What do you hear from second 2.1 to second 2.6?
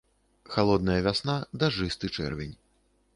чэрвень.